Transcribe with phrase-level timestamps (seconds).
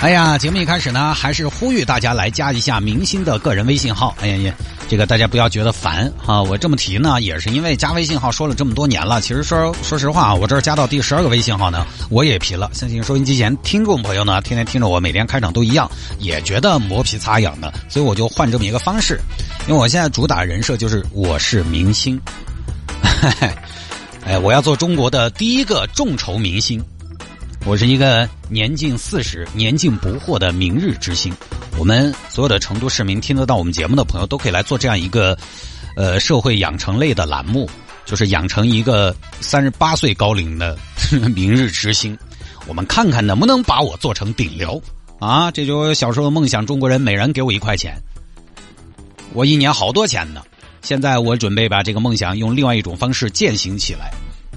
[0.00, 4.16] 哎呀，节目一开始呢，还是呼吁大家来加一下明星的个人微信号。
[4.18, 4.54] 哎呀呀，
[4.88, 9.20] 这个大家不要觉得烦哈，我这么提呢，也是因为加微信号说了这么多年了。
[9.20, 12.70] 其实说说实话啊，我这儿加到第十二个微信号呢，我也皮了。
[12.72, 15.88] 相信收音机前听众朋友呢，天天听着我每天开场都一样，
[16.18, 19.20] 也觉得磨皮擦痒的，所以我就换这么一个方式。
[19.68, 22.18] 因为我现在主打人设就是我是明星，
[24.24, 26.82] 哎，我要做中国的第一个众筹明星。
[27.66, 31.32] 我是一个年近四十、年近不惑的明日之星。
[31.78, 35.36] 我们所有的成都市民听得到我们节目的朋友，都可以来做这样一个，
[35.94, 37.68] 呃，社会养成类的栏目，
[38.06, 40.76] 就是养成一个三十八岁高龄的
[41.36, 42.16] 明日之星。
[42.66, 44.82] 我们看看能不能把我做成顶流
[45.18, 45.50] 啊！
[45.50, 47.94] 这就是小时候的梦想，中国人每人给我一块钱，
[49.34, 50.42] 我一年好多钱呢。
[50.82, 54.10] 现在我准备把这个梦想用另外一种方式践行起来，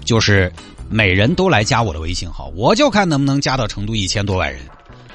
[0.06, 0.52] 就是。
[0.90, 4.62] 每人都来加我的微信号，我就看能不能加到成都一千多万人，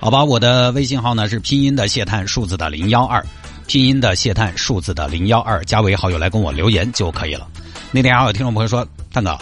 [0.01, 0.25] 好吧？
[0.25, 3.25] 我的微信号呢是拼音的谢探数字的零幺二，
[3.67, 7.47] 拼音的谢探数字的零幺二，加为好友来跟我留言就可以了。
[7.93, 9.39] 那天还有听众朋友说，探哥，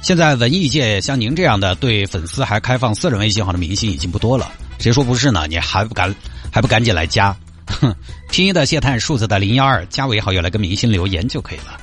[0.00, 5.46] 现在文艺界像您这样的对粉丝还开放私人微信号的明星已经不多了，谁说不是呢？
[5.46, 6.14] 你还不敢
[6.50, 7.36] 还不赶紧来加？
[7.66, 7.94] 哼，
[8.32, 11.78] 拼音的谢探数字的零幺二，加为好友来跟明星留言就可以了。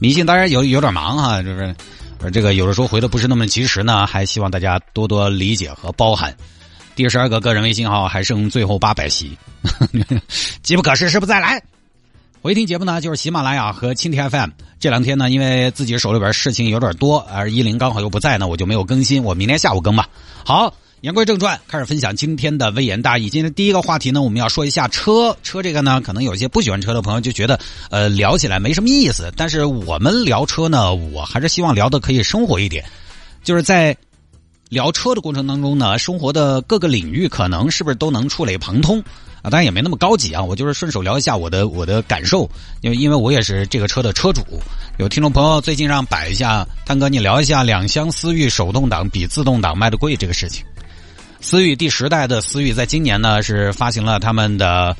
[0.00, 1.74] 明星当然有有点忙哈，就是。
[2.20, 6.34] 而这个有的时候回的不是那么及时呢，还希望大家多多理解和包涵。
[6.96, 9.38] 第十二个个人微信号还剩最后八百席，
[10.62, 11.62] 机不可失，失不再来。
[12.42, 14.50] 回听节目呢，就是喜马拉雅和蜻蜓 FM。
[14.80, 19.22] 这两天呢，因为自己手里边事情有点多，而依林刚好又不在呢，我就没有更新。
[19.22, 20.08] 我明天下午更吧。
[20.44, 20.74] 好。
[21.00, 23.30] 言归正传，开始分享今天的微言大义。
[23.30, 25.36] 今天第一个话题呢，我们要说一下车。
[25.44, 27.56] 车这个呢，可能有些不喜欢车的朋友就觉得，
[27.88, 29.32] 呃，聊起来没什么意思。
[29.36, 32.84] 但是我们聊车呢，我还是希望聊的可以生活一点。
[33.44, 33.96] 就是在
[34.70, 38.98] 聊车的过程当中呢，生活的各个领域可能是不是都能触类旁通
[39.40, 39.44] 啊？
[39.44, 40.42] 当然也没那么高级啊。
[40.42, 44.42] 我就是顺手聊一下我的我的感受，因为因为我也是这个车的车主。
[44.98, 50.66] 有听众朋友最近让摆一下，探哥你聊一下两厢思域手动挡比自动挡卖的贵这个事情。
[51.40, 54.96] 思域第十代的思域，在今年呢是发行了他们的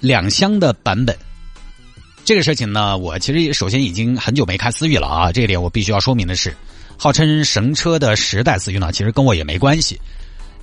[0.00, 1.16] 两厢的版本。
[2.24, 6.54] 这个事情呢，我其实首先已经很久没开思域了啊，这一点我必须要说明的是，
[6.96, 10.00] 号称神车的十代思域呢，其实跟我也没关系。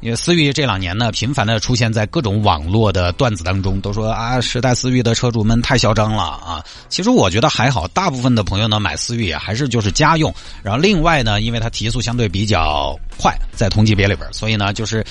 [0.01, 6.63] 因为思域这两年呢，频繁的出现在各种网络的段子当中，都说啊，时代思域的车主们太嚣张了啊。
[6.89, 10.31] 其实我觉得还好，大部分的朋友呢买思域还是就是家用。
[10.61, 15.03] 然后另外呢，因为它提速相对比较快，在同级别里边，所以呢就是，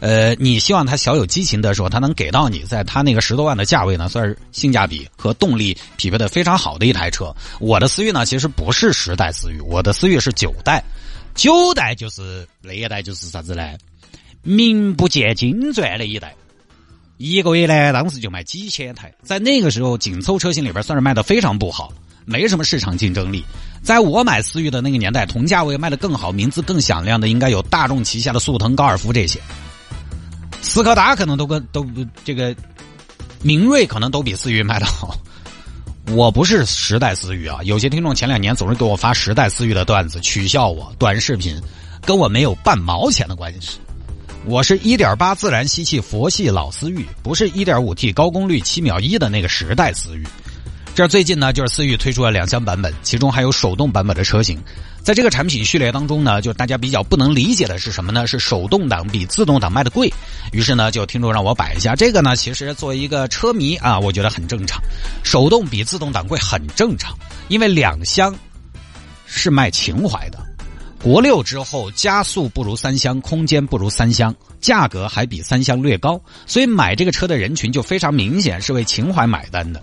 [0.00, 7.34] 呃，你希望它小有激情的时候，它能给到你，在它那个十多万的价位呢，算是性价比和动力匹配的非常好的一台车。
[7.58, 10.82] 我的思域呢，其实不是十代思域，我的思域是九代，
[11.34, 13.62] 九代就是那一代就是啥子呢？
[14.42, 16.34] 名不见经传的一代，
[17.16, 21.92] 一个月呢，当时就卖几千台，在那个时候紧凑车型里边算是卖的非常不好，
[22.24, 23.44] 没什么市场竞争力。
[23.82, 29.40] 在我买思域的那个年代，同价位卖的更好、名字更响亮的，应该有大众旗下的速腾、高尔夫这些。
[30.60, 31.86] 斯柯达可能都跟都
[32.24, 32.54] 这个，
[33.42, 35.16] 明锐可能都比思域卖的好。
[36.10, 41.60] 我不是十代思域啊，有些听众前两年总是给我发十代思域的段子，取笑我短视频，
[42.04, 43.78] 跟我没有半毛钱的关系。
[44.44, 50.26] 我是一点八自然吸气佛系老思域，不是一点五 T 高功率七秒一的那个时代思域。
[50.94, 54.60] 这最近呢，就是思域推出了两厢版本，其中还有手动版本的车型。
[55.00, 58.26] 在这个产品序列当中呢，就大家比较不能理解的是什么呢？
[58.26, 60.12] 是手动挡比自动挡卖的贵。
[60.50, 64.82] 于是呢，就听众让我摆一下这个呢，其实作为一个车迷啊，我觉得很正常。
[65.22, 67.16] 手动比自动挡贵很正常，
[67.48, 68.34] 因为两厢
[69.24, 70.38] 是卖情怀的。
[71.02, 79.82] 国六之后，加速不如三厢，空间不如三厢，价格还比三厢略高，所以买这个车的人群就非常明显是为情怀买单的。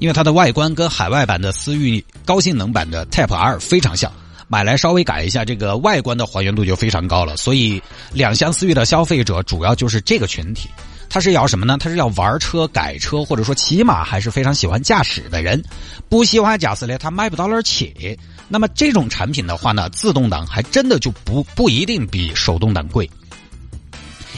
[0.00, 4.12] 因为它的外观跟海外版的思域高性能版的 Type R 非常像，
[4.48, 7.36] 买来稍微改一下，这个外观的还原度就非常高了。
[7.36, 7.80] 所以
[8.12, 10.68] 两厢思域的消费者主要就是这个群体，
[11.08, 11.78] 他是要什么呢？
[11.78, 15.62] 他是要玩车、改车，或者说起码还是非常喜欢驾驶的人。
[16.08, 18.18] 不喜欢驾驶的，他买不到那儿去。
[18.48, 23.10] 那么这种产品的话呢，自动挡还真的就不不一定比手动挡贵。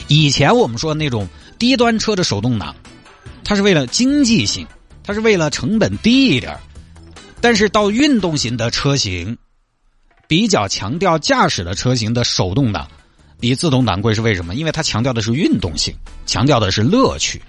[0.07, 1.27] 以前我们说那种
[1.59, 2.75] 低端车的手动挡，
[3.43, 4.65] 它是为了经济性，
[5.03, 6.57] 它是为了成本低一点
[7.39, 9.37] 但是到运动型的车型，
[10.27, 12.87] 比较强调驾驶的车型的手动挡
[13.39, 14.55] 比自动挡贵是为什么？
[14.55, 15.95] 因为它强调的是运动性，
[16.25, 17.41] 强调的是乐趣。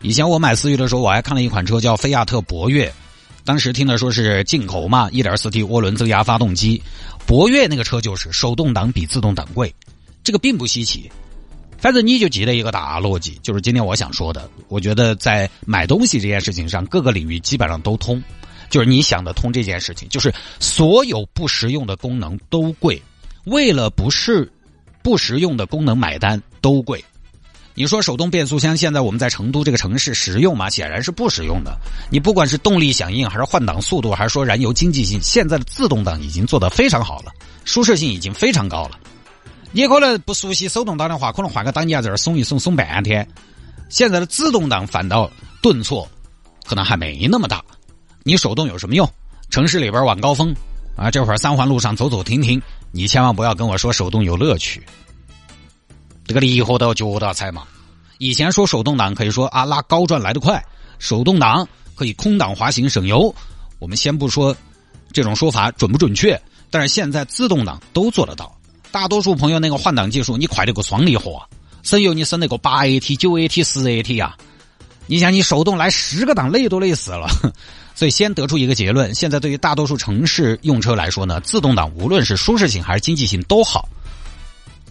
[0.00, 2.90] 以前我买思域的时候，我还看了一款车叫菲亚特博越，
[3.48, 6.82] 当时听的说是进口嘛，1.4T 涡轮增压发动机，
[7.24, 9.74] 博越那个车就是手动挡比自动挡贵，
[10.22, 11.10] 这个并不稀奇。
[11.78, 14.50] 反正你就记得一个大逻辑，就是今天我想说的。
[14.68, 18.22] 我觉得在买东西这件事情上，各个领域基本上都通。
[18.68, 20.30] 就是你想得通这件事情，就是
[20.60, 23.02] 所有不实用的功能都贵，
[23.46, 24.52] 为了不是
[25.02, 27.02] 不实用的功能买单都贵。
[27.78, 30.68] 你说手动变速箱现在我们在成都这个城市实用吗？
[30.68, 31.78] 显然是不实用的。
[32.10, 37.30] 你不管是动力响应，还是换挡速度，还是说燃油经济性，现在的自动挡已经做得非常好了，
[37.64, 38.98] 舒适性已经非常高了。
[39.70, 43.24] 你可能不熟悉手动挡的话，可能换个档你在这儿松一松松半天。
[43.88, 45.30] 现在的自动挡反倒
[45.62, 46.08] 顿挫，
[46.66, 47.64] 可能还没那么大。
[48.24, 49.08] 你手动有什么用？
[49.50, 50.52] 城市里边晚高峰
[50.96, 52.60] 啊，这会儿三环路上走走停停，
[52.90, 54.82] 你千万不要跟我说手动有乐趣。
[56.28, 57.62] 这个离合都要脚踏踩嘛。
[58.18, 60.62] 以前说手动挡可以说啊拉高转来得快，
[60.98, 63.34] 手动挡可以空挡滑行省油。
[63.78, 64.54] 我们先不说
[65.10, 66.38] 这种说法准不准确，
[66.68, 68.54] 但是现在自动挡都做得到。
[68.90, 71.40] 大多数朋友那个换挡技术，你快得个双离合，
[71.82, 74.36] 省油你省那个八 AT、九 AT、十 AT 呀。
[75.06, 77.26] 你想你手动来十个档累都累死了。
[77.94, 83.88] 所以先得出一个结论：现在对于大多数城市用车来说呢，自动挡无论是舒适性还是经济性都好，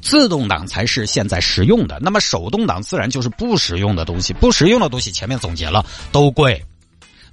[0.01, 1.99] 自动挡才是现在实用的。
[2.01, 6.63] 那么手动挡自然就是不实用的东西，不实用的东西前面总结了都贵。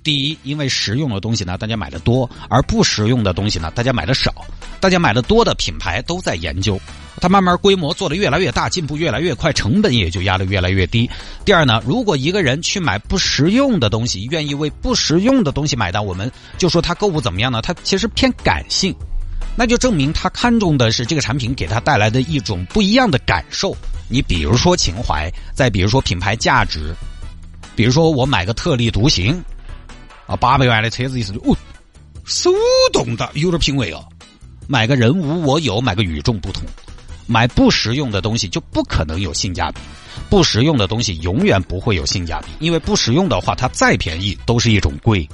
[0.03, 4.35] 第一，因为实用的东西呢，大家买的多；而不实用的东西呢，大家买的少。
[4.79, 6.79] 大家买的多的品牌都在研究，
[7.23, 11.09] 它慢慢规模做得越来越大，进步越来越快，成本也就压得越来越低。
[11.43, 17.63] 第二呢，如果一个人去买不实用的东西，愿意为不实用的东西买单，我们就说他购物怎么样呢？
[17.63, 18.95] 他其实偏感性，
[19.57, 23.77] 那就证明他看重的是这个产品给他带来的一种不一样的感受。
[24.09, 26.95] 你比如说情怀，再比如说品牌价值，
[27.75, 29.43] 比如说我买个特立独行。
[30.27, 31.55] 啊，八百万的车子一是哦，
[32.25, 32.51] 手
[32.93, 34.03] 动的有点品味哦。
[34.67, 36.63] 买个人无我有，买个与众不同。
[37.27, 39.81] 买不实用的东西就不可能有性价比，
[40.31, 45.29] 不实用的东西永远不会有性价比，因为不实用的话，它再便宜都是一种贵。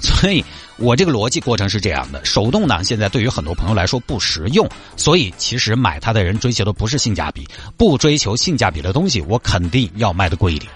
[0.00, 0.44] 所以
[0.76, 10.72] 我这个逻辑过程是这样的：手动挡现在对于很多朋友来说不实用，所以其实买它的人追求的不是性价比，不追求性价比的东西，我肯定要卖的贵一点。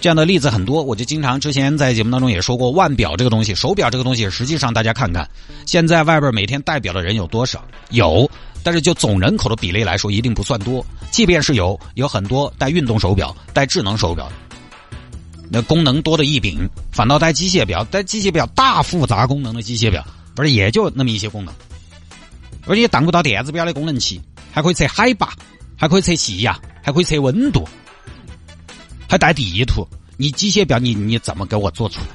[0.00, 5.26] 这样的例子很多，我就经常之前在节目当中也说过，腕表这个东西，手表这个东西，实际上大家看看，
[5.64, 7.64] 现在外边每天戴表的人有多少？
[7.88, 8.30] 有，
[8.62, 10.84] 但是就总人口的比例来说，一定不算多。
[11.10, 14.30] 即便是有，有很多戴运动手表、戴智能手表，
[15.50, 20.04] 那功能多的一柄，反倒带机械表、带机械表大复杂功能的机械表，
[20.34, 21.54] 不是也就那么一些功能，
[22.66, 24.20] 而且当不到电子表的功能器，
[24.50, 25.34] 还可以测海拔，
[25.76, 27.68] 还可以测气压，还可以测温度。
[29.08, 29.86] 还带地图，
[30.16, 32.06] 你机械表你你怎么给我做出来？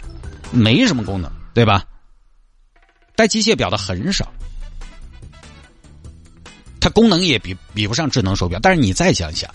[0.51, 1.85] 没什么功能，对吧？
[3.15, 4.29] 带机械表的很少，
[6.81, 8.59] 它功能也比比不上智能手表。
[8.61, 9.49] 但是你再想想，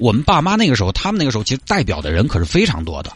[0.00, 3.12] 我们爸妈那个时候，他们那个时候其实戴表的人可是非常多的。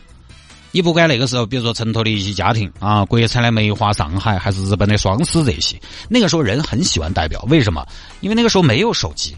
[0.70, 7.86] 你不管那个时候，比如说城头的一些家庭啊，国产的梅花、上海还是日本的双狮这些，那个时候人很喜欢戴表，为什么？
[8.20, 9.34] 因为那个时候没有手机。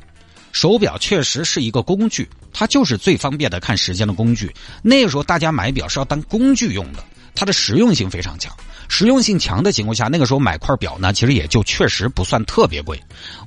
[0.53, 4.51] 手表确实是一个工具，它就是最方便的看时间的工具。
[4.83, 8.51] 那个时候大家买表是要当工具用的，它的实用性非常强。
[8.89, 12.99] 实用性强的情况下，那个时候买块表呢，其实也就确实不算特别贵。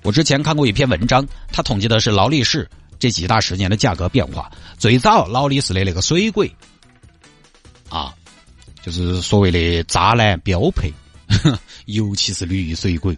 [0.03, 4.51] 我之前看过一篇文章，它统计的是劳力士这几大十年的价格变化。
[4.77, 6.53] 最早劳力士的那个水鬼，
[7.89, 8.13] 啊，
[8.83, 10.93] 就是所谓的渣男标配，
[11.85, 13.17] 尤其是绿水鬼。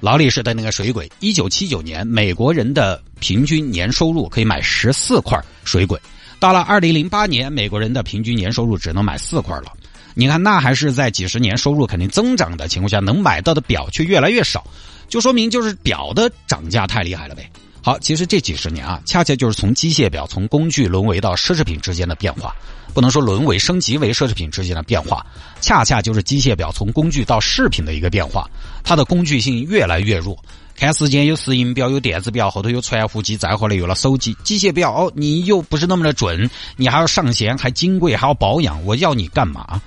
[0.00, 5.98] 劳力士的那个水鬼，一九七九年美国人的平均年收入可以买十四块水鬼，
[6.38, 9.72] 到了二零零八年，美国人的平均年收入只能买四块了。
[10.12, 14.66] 你看，那还是在几十年收入肯定增长的情况下，能买到的表却越来越少，
[15.08, 17.50] 就说明就是表的涨价太厉害了呗。
[17.86, 22.52] 好，其实这几十年啊，恰恰就是从机械表从工具沦为到奢侈品之间的变化。
[22.92, 25.24] 不能说沦为升级为奢侈品之间的变化，
[25.60, 28.50] 恰恰就是机械表从工具到饰品的一个变化。
[28.82, 30.36] 它的工具性越来越弱，
[30.74, 34.36] 看时间有石英表有电子表，后头有传呼机，再后来有了手机。
[34.42, 39.80] 机械表哦，你又不是那么的准，你还要上弦，还金贵，还要保养，我要你干嘛？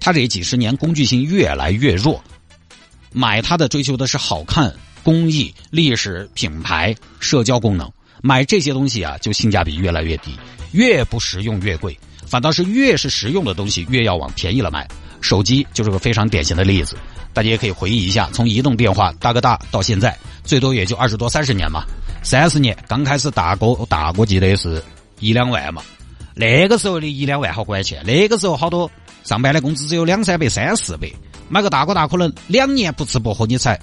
[0.00, 2.20] 它这几十年工具性越来越弱，
[3.12, 7.88] 买它的追求的是好看、工艺、历史、品牌、社交功能，
[8.22, 10.32] 买这些东西啊，就性价比越来越低，
[10.72, 11.96] 越不实用越贵。
[12.26, 14.88] 反倒是越是实用的东西，越要往便宜了买。
[15.20, 16.96] 手机就是个非常典型的例子。
[17.32, 21.84] 大家也可以回忆一下，从移动电话大哥大到现在，最多也就二十多三十年嘛。
[22.22, 24.82] 三十年刚开始大哥大哥记得是
[25.20, 25.82] 一两万嘛，
[26.34, 28.90] 那个时候的一两万好管钱，那个时候好多
[29.22, 31.10] 上班的工资只有两三百、三四百，
[31.48, 33.78] 买个大哥大可能两年不吃不喝你才。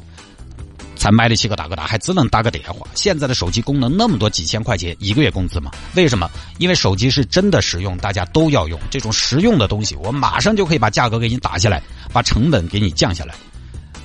[1.01, 2.85] 才买得起个大哥大，还只能打个电话。
[2.93, 5.71] 现在的手机功能那么多，几千块钱一个月工资嘛？
[5.95, 6.29] 为什么？
[6.59, 11.81] 因为手机是真的实用，大家都要用这种实用的东西，我马上就可以把价格给你打下来，
[12.13, 13.33] 把成本给你降下来。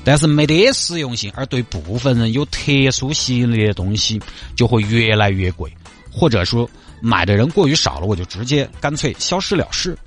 [0.04, 4.18] 但是没得实用性，而对部分人有特殊吸引力的东西，
[4.54, 5.70] 就会越来越贵，
[6.10, 6.66] 或者说
[7.02, 9.98] 买的人过于少了，我就直接干脆消失了事。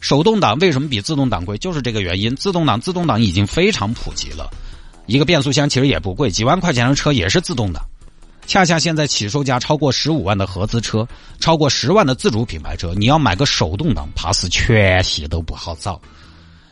[0.00, 1.58] 手动挡为什么比自动挡贵？
[1.58, 2.36] 就是这个原因。
[2.36, 4.48] 自动挡自动挡已经非常普及了。
[5.08, 7.82] 一个变速箱其实也不贵，几万块钱的车也是自动挡。
[8.46, 11.08] 恰恰现在起售价超过十五万的合资车，
[11.40, 15.98] 超过十万的自主品牌车，你要买个手动挡，怕是全系都不好找。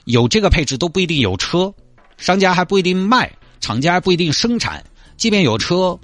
[0.05, 1.73] 有这个配置都不一定有车，
[2.19, 4.85] 商家还不一定卖，厂家还不一定生产。
[5.17, 5.99] 即便有车，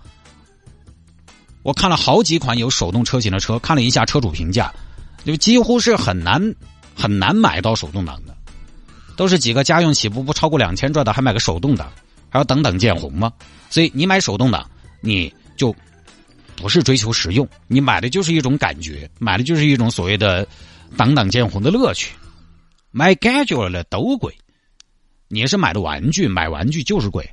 [1.62, 4.73] 我看了好几款有手动车型的车，看了一下车主评价，
[5.25, 6.55] 就几乎是很难
[6.95, 8.35] 很难买到手动挡的，
[9.17, 11.91] 都是几个家用起步不超过两千转的，还买个手动挡。
[12.33, 13.31] 还要等等见红吗？
[13.69, 14.67] 所以你买手动挡，
[15.03, 15.75] 你就
[16.57, 20.47] 不是追求实用，你买的就是一种感觉，买的就是一种所谓的
[20.97, 22.15] 等等见红的乐趣。
[22.91, 24.35] 买感觉了都贵，
[25.29, 27.29] 你是买的玩具，买玩具就是贵。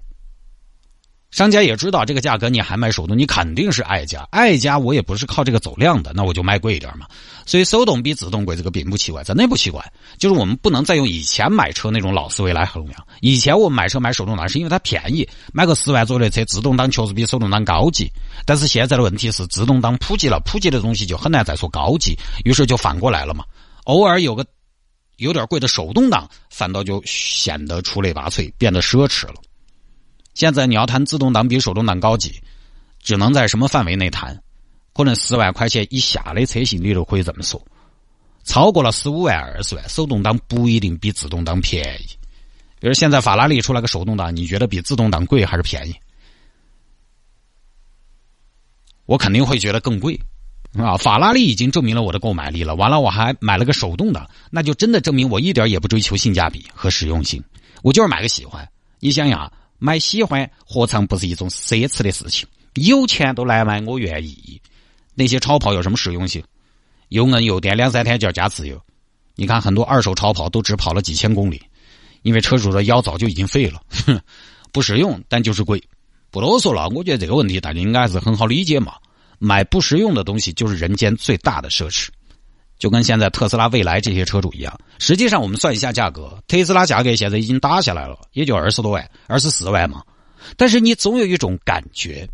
[1.31, 4.27] 商家也知道这个价格，你还买手动，你肯定是爱家。
[4.31, 7.05] 爱家我也不是靠这个走量的，那我就卖贵一点嘛。
[7.45, 9.83] 所以手动比自动贵，这个并不奇怪，真的不奇怪。
[10.17, 13.00] 就是我们不能再用以前买车那种老思维来衡量。
[13.21, 18.12] 以前我们买车买手动挡是因为它便宜，买个十万左右的车，自动挡确实比手动挡高级。
[18.45, 23.43] 但是现在的问题是，自动挡普及了，普及的东西就很难再说高级，于是就反过来了嘛。
[23.83, 24.43] 偶尔有个
[25.17, 29.36] 有点贵的手动挡，反倒就显得出类拔萃，变得奢侈了。
[30.39, 32.41] 现在你要谈自动挡比手动挡高级，
[33.03, 34.41] 只能在什么范围内谈？
[34.93, 37.62] 可能十万块钱以下的车型，你都可以这么说。
[38.46, 42.05] 超过了十五万、二十万，手动挡不一定比自动挡便宜。
[42.79, 45.93] 比如现在法拉利出来个手动挡，你觉得比自动挡贵还是便宜？
[49.08, 50.17] 我肯定会觉得更贵
[50.77, 50.96] 啊！
[50.96, 57.43] 法拉利已经证明了我的购买力了，完了我还买了个手动挡，那就真的证明我一点也不追求性价比和实用性，
[57.84, 58.65] 我就是买个喜欢。
[59.01, 59.51] 你想想。
[59.79, 62.45] 买喜欢何尝不是一种奢侈的事情？
[62.75, 64.62] 有钱都来买，我愿意。
[65.15, 66.43] 那些超跑有什么实用性？
[67.09, 68.79] 又硬又电，两三天就要加自由。
[69.36, 71.62] 你看很多二手超跑都只跑了几千公里，
[72.21, 73.81] 因为车主的腰早就已经废了。
[74.05, 74.21] 哼，
[74.71, 75.81] 不实用，但就是贵。
[76.29, 78.93] 不啰嗦了，我觉得这个问题大家应该是很好理解嘛。
[79.39, 82.09] 买不实用的东西就是人间最大的奢侈。
[82.79, 90.01] 就跟现在特斯拉、蔚来这些车主一样，实际上我们算一下价格，特斯拉价格现在已经打下来了，也就二十多万、二十四万嘛。
[90.55, 92.27] 但是你总有一种感觉，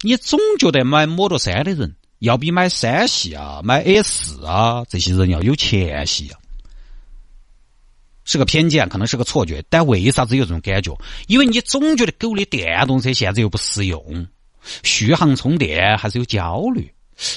[0.00, 6.40] 你总觉得买 Model 3的人要比买三系啊、买 S 啊这些人要有钱些啊。
[8.24, 10.98] 是个偏见，可能是个错觉，但为啥子有这种感觉？
[11.26, 14.26] 因为你总觉得狗的电动车现在又不实用，
[14.82, 16.90] 续航充电还是有焦虑。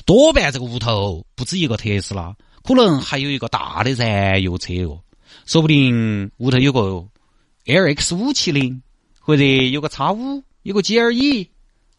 [0.05, 4.99] 多半这个屋头不止一个特斯拉，可能还有一个大的燃油车哦，
[5.45, 7.03] 说不定屋头有个
[7.65, 8.81] L X 五七零，
[9.19, 11.49] 或者有个叉五，有个 G L E，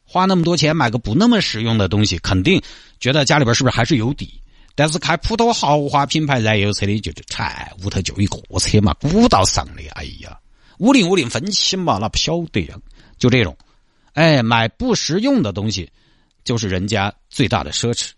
[0.04, 2.62] 花那么多钱买个不那么实用的东西，肯定
[3.00, 4.40] 觉得家里边是不是还是有底？
[4.74, 10.38] 但是开普通豪华品牌燃油车的，就就柴屋头就一个车嘛，古道上的，哎呀，
[10.78, 12.76] 五零五零分期嘛，那不晓得呀，
[13.18, 13.56] 就这种，
[14.14, 15.90] 哎，买不实用的东西。
[16.44, 18.10] 就是人家最大的奢侈，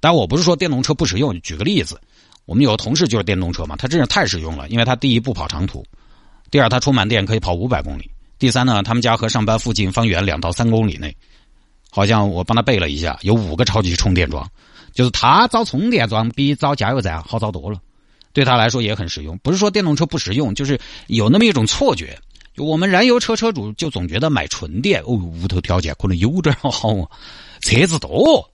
[0.00, 1.40] 但我不是说电动车不实用。
[1.42, 2.00] 举个例子，
[2.44, 4.68] 我们有个同事就是电动车嘛，他真是太实用了。
[4.68, 5.84] 因为他第一不跑长途，
[6.50, 11.14] 第二他充满电可以跑五百公里，第三呢，他们家和上班附近方圆两到三公里内，
[11.90, 14.48] 好像我帮他背了一下，有五个超级充电桩，
[14.92, 17.80] 就是他找充电桩比找加油站好找多了，
[18.32, 19.36] 对他来说也很实用。
[19.38, 22.18] 不是说电动车不实用，就是有那么一种错觉，
[22.56, 27.06] 我们燃油车车主就总觉得买纯电哦，屋头条件可能有点好啊。
[27.60, 28.48] 车子多，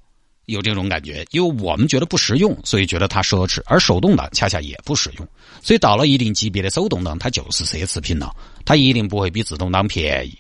[0.46, 3.62] 有这种感觉，因为我们觉得不实用，所以觉得它奢侈。
[3.66, 5.28] 而手动挡恰恰也不实用，
[5.62, 8.34] 所以到了一定级别的手动挡，它就是奢侈品了。
[8.64, 10.38] 它一定不会比自动挡便宜。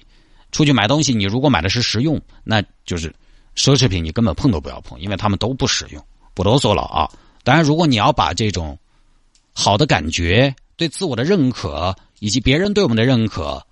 [0.52, 3.12] 出去买东西，你如果买的是实用，那就是
[3.56, 6.04] 奢侈品，你根本碰都不要碰，因为他们都不实用。
[6.32, 7.10] 不多说了啊！
[7.42, 8.78] 当然，如果你要把这种
[9.52, 13.64] 好的感觉、对自我的认可以及别人对我们的认可。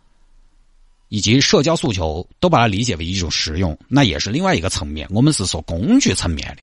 [1.12, 5.06] 以及社交诉求都把它理解为一种实用，那也是另外一个层面。
[5.10, 6.56] 我们是说工具层面的。